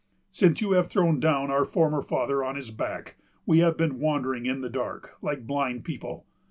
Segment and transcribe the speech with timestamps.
[0.31, 4.47] Since you have thrown down our former father on his back, we have been wandering
[4.47, 6.25] in the dark, like blind people.